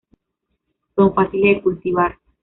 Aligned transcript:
Son 0.95 1.13
fáciles 1.13 1.57
de 1.57 1.61
cultivar. 1.61 2.17